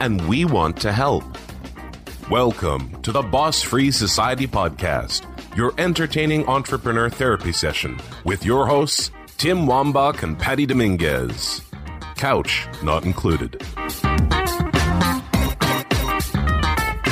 [0.00, 1.24] and we want to help.
[2.30, 5.26] Welcome to the Boss Free Society Podcast,
[5.56, 11.60] your entertaining entrepreneur therapy session with your hosts, Tim Wambach and Patty Dominguez.
[12.16, 13.62] Couch not included.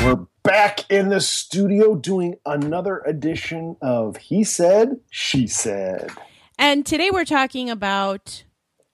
[0.02, 6.10] We're back in the studio doing another edition of He Said, She Said.
[6.58, 8.44] And today we're talking about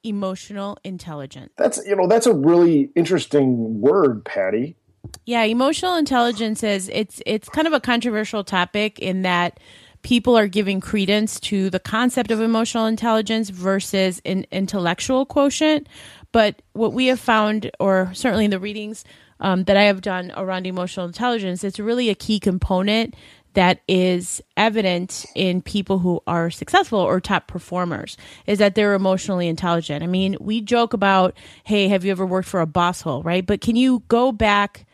[0.09, 1.53] emotional intelligence.
[1.57, 4.77] That's you know that's a really interesting word, Patty.
[5.25, 9.61] Yeah, emotional intelligence is it's it's kind of a controversial topic in that
[10.03, 15.89] people are giving credence to the concept of emotional intelligence versus an intellectual quotient.
[16.33, 19.05] But what we have found, or certainly in the readings
[19.41, 23.15] um, that I have done around emotional intelligence, it's really a key component
[23.55, 29.49] that is evident in people who are successful or top performers is that they're emotionally
[29.49, 30.03] intelligent.
[30.03, 33.45] I mean, we joke about, hey, have you ever worked for a boss hole, right?
[33.45, 34.87] But can you go back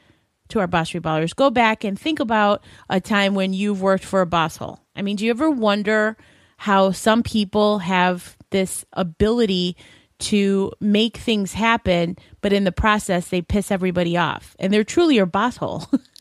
[0.48, 4.20] to our boss reballers, go back and think about a time when you've worked for
[4.20, 4.80] a boss hole?
[4.94, 6.16] I mean, do you ever wonder
[6.56, 9.76] how some people have this ability
[10.20, 15.16] to make things happen, but in the process they piss everybody off, and they're truly
[15.16, 15.86] your boss hole.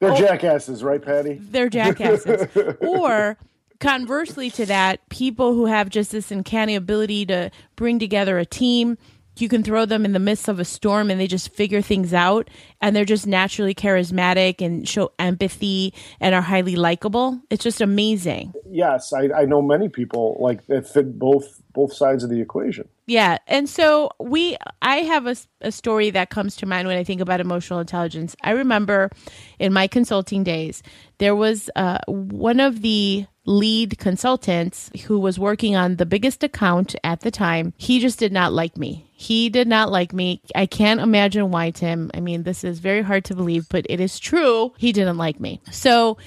[0.00, 1.38] they're oh, jackasses, right, Patty?
[1.40, 2.48] They're jackasses.
[2.80, 3.36] or
[3.80, 8.98] conversely to that, people who have just this uncanny ability to bring together a team
[9.38, 12.12] you can throw them in the midst of a storm and they just figure things
[12.12, 17.40] out and they're just naturally charismatic and show empathy and are highly likable.
[17.50, 18.52] It's just amazing.
[18.70, 22.88] Yes i, I know many people like that fit both both sides of the equation.
[23.06, 27.04] Yeah and so we i have a, a story that comes to mind when i
[27.04, 28.36] think about emotional intelligence.
[28.42, 29.10] I remember
[29.58, 30.82] in my consulting days
[31.18, 36.94] there was uh, one of the lead consultants who was working on the biggest account
[37.02, 39.10] at the time, he just did not like me.
[39.12, 40.42] He did not like me.
[40.54, 42.10] I can't imagine why, Tim.
[42.14, 44.72] I mean, this is very hard to believe, but it is true.
[44.78, 45.60] He didn't like me.
[45.70, 46.18] So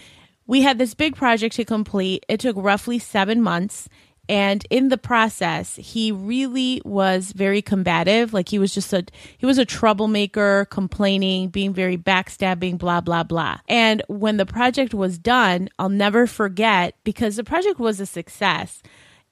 [0.47, 2.25] we had this big project to complete.
[2.27, 3.89] It took roughly seven months.
[4.27, 8.33] And in the process, he really was very combative.
[8.33, 9.05] Like he was just a,
[9.37, 13.59] he was a troublemaker, complaining, being very backstabbing, blah, blah, blah.
[13.67, 18.81] And when the project was done, I'll never forget because the project was a success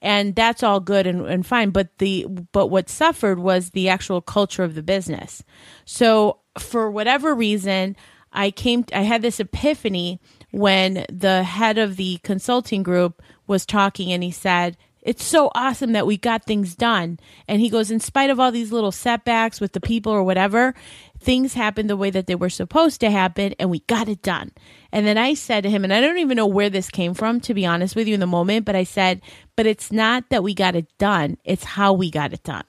[0.00, 1.70] and that's all good and, and fine.
[1.70, 5.42] But the, but what suffered was the actual culture of the business.
[5.86, 7.96] So for whatever reason,
[8.32, 14.12] I came, I had this epiphany when the head of the consulting group was talking
[14.12, 17.20] and he said, it's so awesome that we got things done.
[17.46, 20.74] And he goes, in spite of all these little setbacks with the people or whatever,
[21.20, 24.52] things happened the way that they were supposed to happen and we got it done.
[24.92, 27.40] And then I said to him, and I don't even know where this came from,
[27.42, 29.20] to be honest with you in the moment, but I said,
[29.56, 32.64] but it's not that we got it done, it's how we got it done.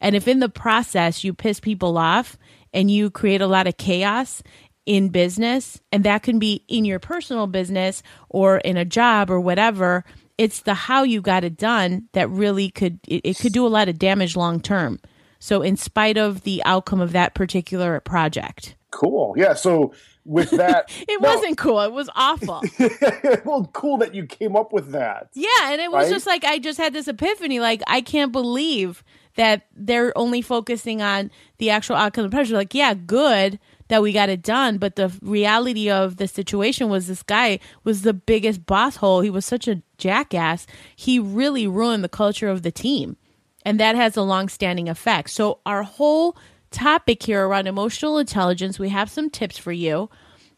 [0.00, 2.36] And if in the process you piss people off
[2.74, 4.42] and you create a lot of chaos,
[4.86, 9.40] in business, and that can be in your personal business or in a job or
[9.40, 10.04] whatever.
[10.38, 13.68] It's the how you got it done that really could it, it could do a
[13.68, 15.00] lot of damage long term.
[15.38, 19.34] So, in spite of the outcome of that particular project, cool.
[19.36, 19.54] Yeah.
[19.54, 19.92] So
[20.24, 20.90] with that.
[21.08, 21.34] it no.
[21.34, 21.80] wasn't cool.
[21.80, 22.62] It was awful.
[23.44, 25.28] well, cool that you came up with that.
[25.34, 26.12] Yeah, and it was right?
[26.12, 27.60] just like I just had this epiphany.
[27.60, 29.02] Like I can't believe
[29.36, 32.54] that they're only focusing on the actual outcome of the project.
[32.54, 33.58] Like, yeah, good,
[33.88, 34.78] that we got it done.
[34.78, 39.20] But the reality of the situation was this guy was the biggest boss hole.
[39.20, 40.66] He was such a jackass.
[40.94, 43.16] He really ruined the culture of the team.
[43.64, 45.30] And that has a long standing effect.
[45.30, 46.36] So, our whole
[46.70, 50.08] topic here around emotional intelligence, we have some tips for you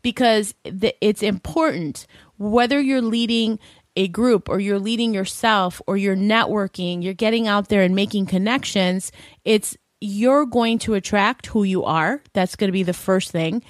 [0.02, 3.58] because it's important whether you're leading
[3.96, 8.26] a group or you're leading yourself or you're networking, you're getting out there and making
[8.26, 9.10] connections.
[9.44, 12.22] It's you're going to attract who you are.
[12.32, 13.62] That's going to be the first thing.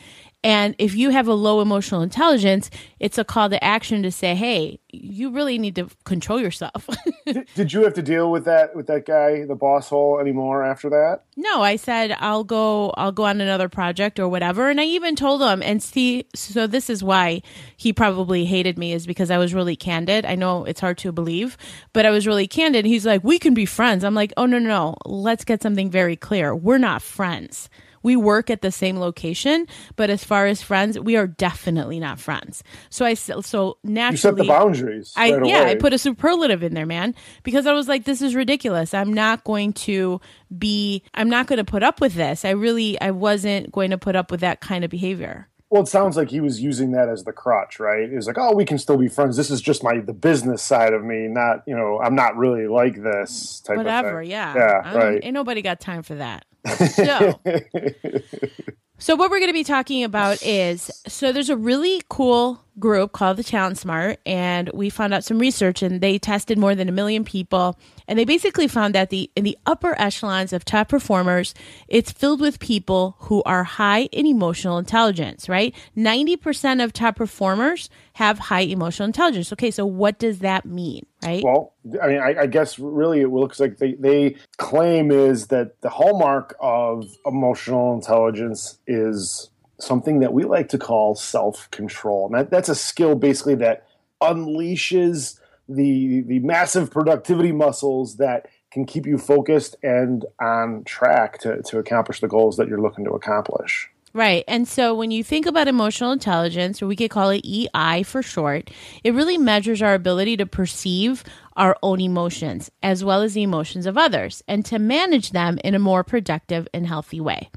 [0.49, 4.35] And if you have a low emotional intelligence, it's a call to action to say,
[4.35, 6.89] "Hey, you really need to control yourself."
[7.55, 10.89] did, you have to deal with that with that guy, the boss hole, anymore after
[10.89, 11.25] that?
[11.37, 12.95] No, I said I'll go.
[12.97, 14.71] I'll go on another project or whatever.
[14.71, 15.62] And I even told him.
[15.62, 17.43] And see, so this is why
[17.77, 20.25] he probably hated me is because I was really candid.
[20.25, 21.59] I know it's hard to believe,
[21.93, 22.87] but I was really candid.
[22.87, 24.97] He's like, "We can be friends." I'm like, "Oh no, no, no.
[25.05, 26.56] Let's get something very clear.
[26.56, 27.69] We're not friends."
[28.03, 29.67] We work at the same location,
[29.97, 32.62] but as far as friends, we are definitely not friends.
[32.91, 35.12] So I so naturally you set the boundaries.
[35.17, 35.71] I right yeah, away.
[35.73, 38.95] I put a superlative in there, man, because I was like, this is ridiculous.
[38.95, 40.21] I'm not going to
[40.56, 41.03] be.
[41.15, 42.45] I'm not going to put up with this.
[42.45, 45.49] I really, I wasn't going to put up with that kind of behavior.
[45.71, 48.09] Well, it sounds like he was using that as the crutch, right?
[48.09, 49.37] He was like, "Oh, we can still be friends.
[49.37, 52.67] This is just my the business side of me, not you know, I'm not really
[52.67, 55.21] like this type Whatever, of thing." yeah, yeah, I don't- right.
[55.23, 56.47] Ain't nobody got time for that.
[56.66, 57.40] So,
[58.99, 63.12] so what we're going to be talking about is so there's a really cool group
[63.12, 66.88] called the Talent Smart, and we found out some research, and they tested more than
[66.88, 67.78] a million people,
[68.08, 71.55] and they basically found that the in the upper echelons of top performers,
[71.87, 75.49] it's filled with people who are high in emotional intelligence.
[75.49, 79.52] Right, ninety percent of top performers have high emotional intelligence.
[79.52, 81.06] Okay, so what does that mean?
[81.22, 81.44] Right.
[81.44, 85.81] Well, I mean, I, I guess really it looks like they, they claim is that
[85.81, 89.50] the hallmark of emotional intelligence is
[89.81, 92.26] something that we like to call self control.
[92.26, 93.87] And that, that's a skill basically that
[94.20, 95.38] unleashes
[95.69, 101.79] the the massive productivity muscles that can keep you focused and on track to, to
[101.79, 103.88] accomplish the goals that you're looking to accomplish.
[104.15, 104.43] Right.
[104.49, 108.23] And so when you think about emotional intelligence, or we could call it EI for
[108.23, 108.70] short,
[109.05, 111.23] it really measures our ability to perceive
[111.56, 115.75] our own emotions as well as the emotions of others and to manage them in
[115.75, 117.50] a more productive and healthy way.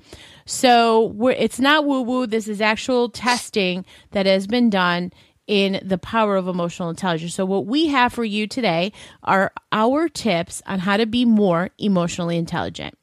[0.45, 2.27] So it's not woo woo.
[2.27, 5.13] This is actual testing that has been done
[5.47, 7.33] in the power of emotional intelligence.
[7.33, 8.93] So what we have for you today
[9.23, 12.97] are our tips on how to be more emotionally intelligent.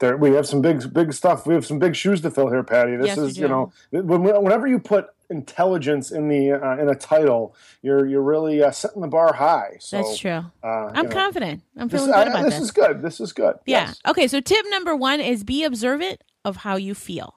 [0.00, 2.62] there we have some big big stuff we have some big shoes to fill here
[2.64, 6.88] patty this Yes, is you know when, whenever you put intelligence in the uh, in
[6.88, 10.44] a title you're you're really uh, setting the bar high so That's true.
[10.64, 11.62] uh, I'm know, confident.
[11.76, 12.62] I'm feeling I- good about this this.
[12.64, 13.86] is good this is good Yeah.
[13.88, 14.00] Yes.
[14.08, 14.26] Okay.
[14.28, 17.34] So tip number one is be observant of how you feel.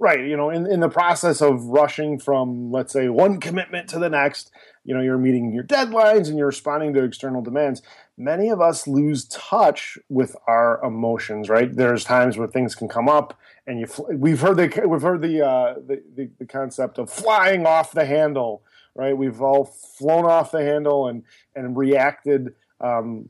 [0.00, 3.98] Right you know in, in the process of rushing from let's say one commitment to
[3.98, 4.50] the next
[4.82, 7.82] you know you're meeting your deadlines and you're responding to external demands
[8.16, 13.08] many of us lose touch with our emotions right there's times where things can come
[13.08, 16.98] up and you fl- we've heard the we've heard the, uh, the, the the concept
[16.98, 18.62] of flying off the handle
[18.94, 21.22] right we've all flown off the handle and
[21.54, 23.28] and reacted um,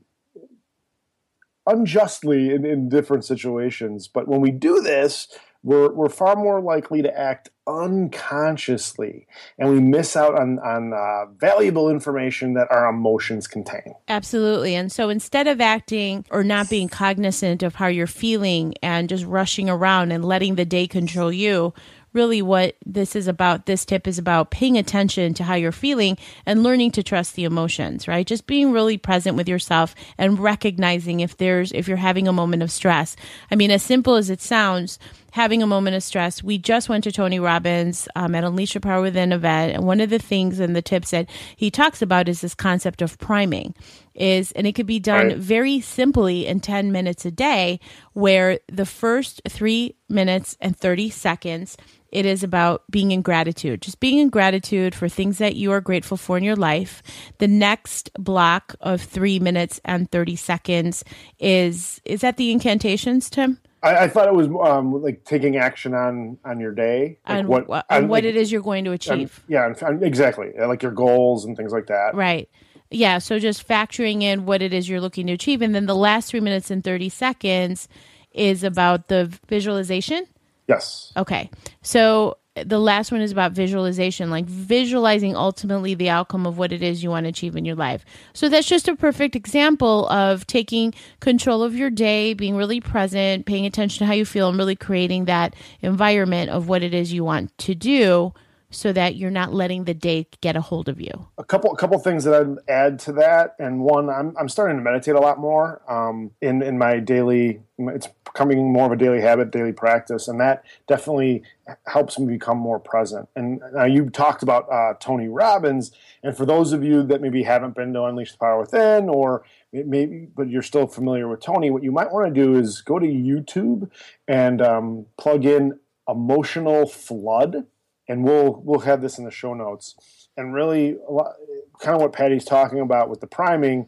[1.67, 4.07] unjustly in, in different situations.
[4.07, 5.27] But when we do this,
[5.63, 9.27] we're, we're far more likely to act unconsciously
[9.59, 13.93] and we miss out on, on uh, valuable information that our emotions contain.
[14.07, 14.75] Absolutely.
[14.75, 19.25] And so instead of acting or not being cognizant of how you're feeling and just
[19.25, 21.73] rushing around and letting the day control you,
[22.13, 26.17] really what this is about, this tip is about paying attention to how you're feeling
[26.45, 28.27] and learning to trust the emotions, right?
[28.27, 32.63] Just being really present with yourself and recognizing if there's, if you're having a moment
[32.63, 33.15] of stress.
[33.49, 34.99] I mean, as simple as it sounds,
[35.31, 36.43] having a moment of stress.
[36.43, 39.99] We just went to Tony Robbins um, at Unleash Your Power Within event, and one
[40.01, 43.73] of the things and the tips that he talks about is this concept of priming.
[44.13, 45.37] Is and it could be done Right.
[45.37, 47.79] very simply in 10 minutes a day,
[48.13, 51.77] where the first three minutes and 30 seconds
[52.11, 55.79] it is about being in gratitude, just being in gratitude for things that you are
[55.79, 57.01] grateful for in your life.
[57.37, 61.05] The next block of three minutes and 30 seconds
[61.39, 63.59] is, is that the incantations, Tim?
[63.83, 67.47] I, I thought it was um, like taking action on on your day, like on
[67.47, 69.43] what what, on, on what like, it is you're going to achieve.
[69.47, 72.15] yeah, exactly, like your goals and things like that.
[72.15, 72.49] Right.
[72.91, 73.19] Yeah.
[73.19, 75.61] So just factoring in what it is you're looking to achieve.
[75.61, 77.87] And then the last three minutes and 30 seconds
[78.33, 80.27] is about the visualization.
[80.67, 81.49] Yes, Okay.
[81.81, 86.83] So the last one is about visualization, like visualizing ultimately the outcome of what it
[86.83, 88.03] is you want to achieve in your life.
[88.33, 93.45] So that's just a perfect example of taking control of your day, being really present,
[93.45, 97.13] paying attention to how you feel, and really creating that environment of what it is
[97.13, 98.33] you want to do
[98.71, 101.11] so that you're not letting the day get a hold of you.
[101.37, 104.77] a couple a couple things that I'd add to that, and one, I'm I'm starting
[104.77, 107.61] to meditate a lot more um, in in my daily.
[107.77, 111.43] It's becoming more of a daily habit, daily practice, and that definitely
[111.87, 113.27] helps me become more present.
[113.35, 115.91] And now you talked about uh, Tony Robbins,
[116.23, 119.43] and for those of you that maybe haven't been to Unleash the Power Within, or
[119.73, 122.99] maybe but you're still familiar with Tony, what you might want to do is go
[122.99, 123.89] to YouTube
[124.27, 127.65] and um, plug in emotional flood
[128.11, 129.95] and we'll we'll have this in the show notes.
[130.35, 131.33] And really, a lot,
[131.79, 133.87] kind of what Patty's talking about with the priming,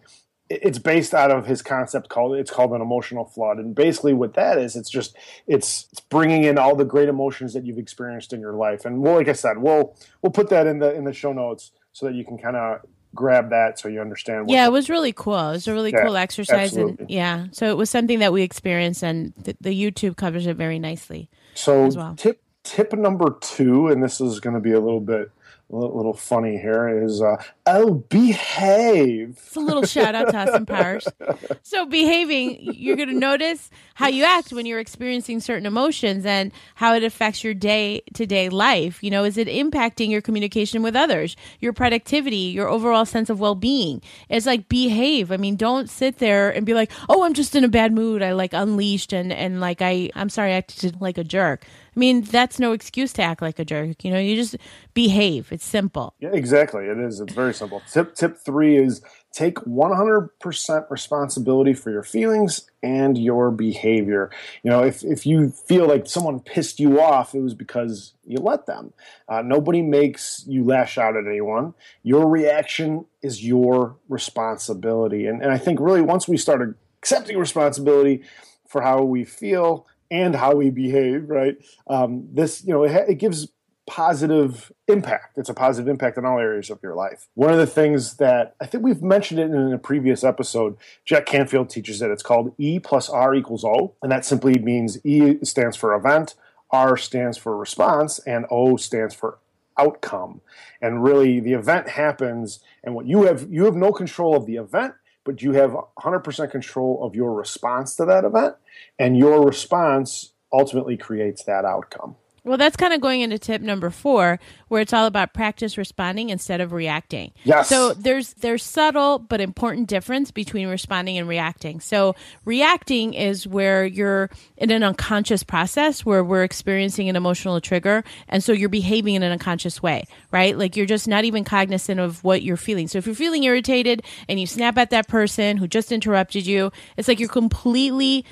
[0.50, 3.58] it's based out of his concept called it's called an emotional flood.
[3.58, 5.16] And basically, what that is, it's just
[5.46, 8.86] it's it's bringing in all the great emotions that you've experienced in your life.
[8.86, 11.72] And well, like I said, we'll we'll put that in the in the show notes
[11.92, 12.80] so that you can kind of
[13.16, 14.50] grab that so you understand.
[14.50, 15.36] yeah, it was really cool.
[15.50, 16.96] It was a really Yeah, cool exercise, absolutely.
[17.00, 20.56] and yeah, so it was something that we experienced, and the, the YouTube covers it
[20.56, 21.30] very nicely.
[21.56, 22.16] So as well.
[22.16, 25.32] tip tip number two, and this is going to be a little bit
[25.72, 29.30] a little, funny here, is uh, oh behave.
[29.32, 31.08] It's a little shout out to Austin Powers.
[31.64, 36.52] So, behaving, you're going to notice how you act when you're experiencing certain emotions and
[36.76, 39.04] how it affects your day to day life.
[39.04, 43.40] You know, is it impacting your communication with others, your productivity, your overall sense of
[43.40, 44.02] well being?
[44.30, 45.32] It's like behave.
[45.32, 48.22] I mean, don't sit there and be like, oh, I'm just in a bad mood.
[48.22, 51.66] I like unleashed and, and like I, I'm sorry, I acted like a jerk.
[51.96, 54.04] I mean, that's no excuse to act like a jerk.
[54.04, 54.58] You know, you just
[54.94, 55.52] behave.
[55.52, 56.14] It's simple.
[56.20, 56.86] Yeah, exactly.
[56.86, 57.20] It is.
[57.20, 57.82] It's very simple.
[57.92, 59.02] Tip tip three is
[59.34, 64.30] take 100% responsibility for your feelings and your behavior.
[64.62, 68.38] You know, if, if you feel like someone pissed you off, it was because you
[68.38, 68.94] let them.
[69.28, 71.74] Uh, nobody makes you lash out at anyone.
[72.04, 75.26] Your reaction is your responsibility.
[75.26, 78.22] And, and I think really once we start accepting responsibility
[78.68, 81.58] for how we feel and how we behave, right?
[81.88, 83.48] Um, this, you know, it, it gives
[83.86, 85.38] positive impact.
[85.38, 87.28] It's a positive impact in all areas of your life.
[87.34, 91.26] One of the things that I think we've mentioned it in a previous episode, Jack
[91.26, 92.12] Canfield teaches it.
[92.12, 96.36] It's called E plus R equals O, and that simply means E stands for event,
[96.72, 99.40] R stands for response, and O stands for
[99.78, 100.42] outcome.
[100.82, 104.56] And really, the event happens, and what you have you have no control of the
[104.56, 104.94] event,
[105.26, 108.56] but you have 100% control of your response to that event,
[109.00, 112.16] and your response ultimately creates that outcome.
[112.46, 116.30] Well, that's kind of going into tip number four, where it's all about practice responding
[116.30, 117.32] instead of reacting.
[117.46, 117.70] Yes.
[117.70, 121.80] So there's there's subtle but important difference between responding and reacting.
[121.80, 128.04] So reacting is where you're in an unconscious process where we're experiencing an emotional trigger,
[128.28, 130.58] and so you're behaving in an unconscious way, right?
[130.58, 132.90] Like you're just not even cognizant of what you're feeling.
[132.90, 136.74] So if you're feeling irritated and you snap at that person who just interrupted you,
[136.98, 138.26] it's like you're completely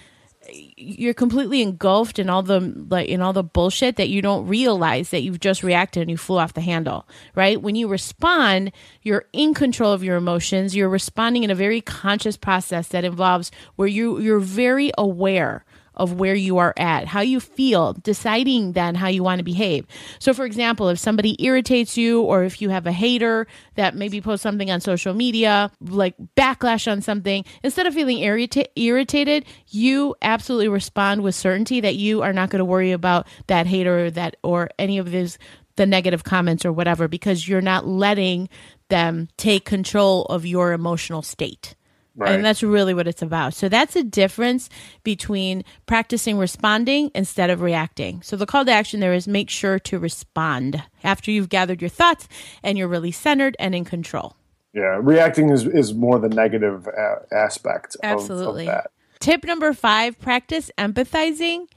[0.49, 5.09] you're completely engulfed in all the like in all the bullshit that you don't realize
[5.09, 7.61] that you've just reacted and you flew off the handle right?
[7.61, 8.71] When you respond
[9.03, 10.75] you're in control of your emotions.
[10.75, 15.63] You're responding in a very conscious process that involves where you you're very aware
[15.95, 19.85] of where you are at, how you feel, deciding then how you want to behave.
[20.19, 24.21] So, for example, if somebody irritates you, or if you have a hater that maybe
[24.21, 30.15] posts something on social media, like backlash on something, instead of feeling irrita- irritated, you
[30.21, 34.11] absolutely respond with certainty that you are not going to worry about that hater or
[34.11, 35.37] that or any of these
[35.77, 38.49] the negative comments or whatever because you're not letting
[38.89, 41.75] them take control of your emotional state.
[42.15, 42.31] Right.
[42.31, 43.53] And that's really what it's about.
[43.53, 44.69] So that's a difference
[45.03, 48.21] between practicing responding instead of reacting.
[48.21, 51.89] So the call to action there is make sure to respond after you've gathered your
[51.89, 52.27] thoughts
[52.63, 54.35] and you're really centered and in control.
[54.73, 58.67] Yeah, reacting is, is more the negative a- aspect of- Absolutely.
[58.67, 58.91] of that.
[59.19, 61.67] Tip number five practice empathizing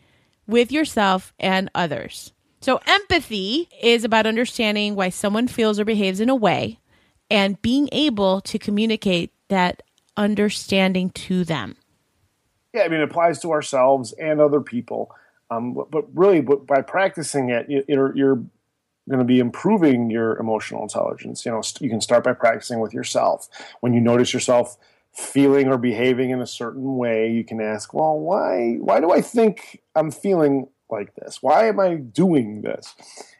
[0.46, 2.32] with yourself and others.
[2.60, 6.78] So, empathy is about understanding why someone feels or behaves in a way
[7.30, 9.82] and being able to communicate that
[10.16, 11.76] understanding to them.
[12.72, 15.14] Yeah, I mean, it applies to ourselves and other people.
[15.50, 18.36] Um, but, but really, but by practicing it, you, you're, you're
[19.08, 21.44] going to be improving your emotional intelligence.
[21.44, 23.48] You know, you can start by practicing with yourself.
[23.80, 24.76] When you notice yourself
[25.12, 28.76] feeling or behaving in a certain way, you can ask, "Well, why?
[28.80, 31.42] Why do I think I'm feeling like this?
[31.42, 32.94] Why am I doing this?"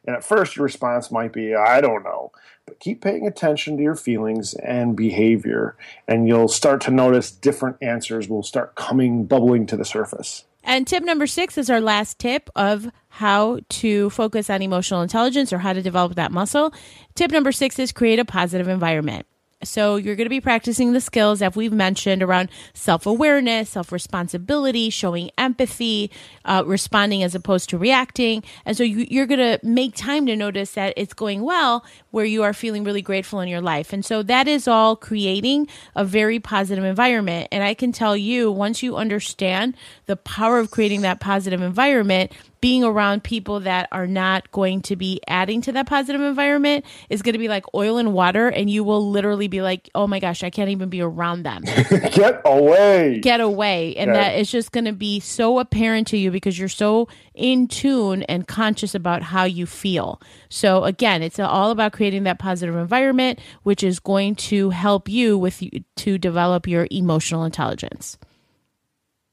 [0.07, 2.33] And at first, your response might be, "I don't know."
[2.67, 5.77] But keep paying attention to your feelings and behavior,
[6.09, 10.45] and you'll start to notice different answers will start coming, bubbling to the surface.
[10.67, 15.53] And tip number six is our last tip of how to focus on emotional intelligence
[15.53, 16.73] or how to develop that muscle.
[17.15, 19.27] Tip number six is create a positive environment.
[19.63, 23.93] So you're going to be practicing the skills that we've mentioned around self awareness, self
[23.93, 26.11] responsibility, showing empathy,
[26.45, 28.43] uh, responding as opposed to reacting.
[28.65, 32.25] And so you, you're going to make time to notice that it's going well where
[32.25, 33.93] you are feeling really grateful in your life.
[33.93, 37.49] And so that is all creating a very positive environment.
[37.51, 42.33] And I can tell you, once you understand the power of creating that positive environment,
[42.64, 47.21] being around people that are not going to be adding to that positive environment is
[47.21, 50.18] going to be like oil and water and you will literally be like oh my
[50.18, 51.61] gosh i can't even be around them
[52.14, 53.21] Get away.
[53.21, 54.14] get away and Yeah.
[54.14, 58.23] that is just going to be so apparent to you because you're so in tune
[58.23, 60.18] and conscious about how you feel
[60.49, 65.37] so again it's all about creating that positive environment which is going to help you
[65.37, 65.62] with
[65.97, 68.16] to develop your emotional intelligence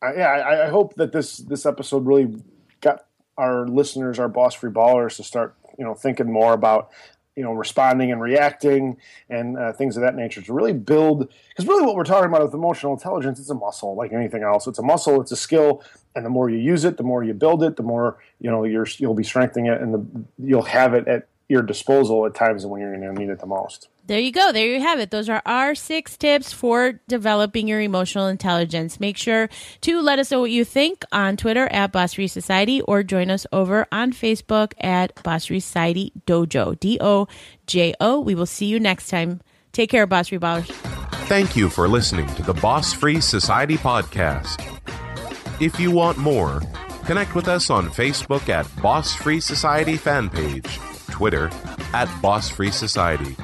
[0.01, 2.43] I, yeah, I, I hope that this this episode really
[2.81, 3.05] got
[3.37, 6.91] our listeners, our boss free ballers, to start you know thinking more about
[7.35, 8.97] you know responding and reacting
[9.29, 12.43] and uh, things of that nature to really build because really what we're talking about
[12.43, 14.67] with emotional intelligence it's a muscle like anything else.
[14.67, 15.83] It's a muscle it's a skill
[16.15, 18.63] and the more you use it the more you build it the more you know
[18.63, 20.05] you're you'll be strengthening it and the,
[20.37, 23.45] you'll have it at your disposal at times when you're going to need it the
[23.45, 24.51] most there you go.
[24.51, 25.11] There you have it.
[25.11, 28.99] Those are our six tips for developing your emotional intelligence.
[28.99, 29.49] Make sure
[29.81, 33.29] to let us know what you think on Twitter at Boss Free Society or join
[33.29, 36.79] us over on Facebook at Boss Free Society Dojo.
[36.79, 37.27] D O
[37.67, 38.19] J O.
[38.19, 39.41] We will see you next time.
[39.71, 40.69] Take care, Boss Free Ballers.
[41.27, 44.67] Thank you for listening to the Boss Free Society podcast.
[45.61, 46.61] If you want more,
[47.05, 50.79] connect with us on Facebook at Boss Free Society fan page,
[51.11, 51.49] Twitter
[51.93, 53.37] at Boss Free Society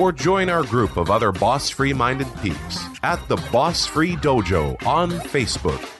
[0.00, 4.74] or join our group of other boss free minded peeps at the Boss Free Dojo
[4.86, 5.99] on Facebook.